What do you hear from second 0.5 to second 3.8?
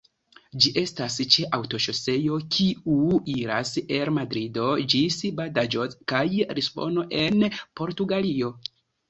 Ĝi estas ĉe aŭtoŝoseo kiu iras